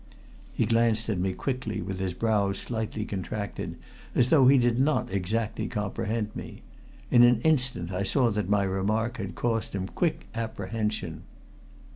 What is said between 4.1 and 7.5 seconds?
as though he did not exactly comprehend me. In an